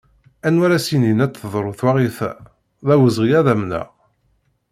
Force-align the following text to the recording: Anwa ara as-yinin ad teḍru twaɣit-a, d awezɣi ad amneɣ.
Anwa 0.47 0.63
ara 0.65 0.75
as-yinin 0.77 1.23
ad 1.25 1.31
teḍru 1.33 1.71
twaɣit-a, 1.79 2.31
d 2.85 2.87
awezɣi 2.93 3.29
ad 3.39 3.47
amneɣ. 3.53 3.87